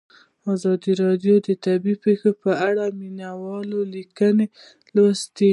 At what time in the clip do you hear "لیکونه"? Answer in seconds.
3.93-4.45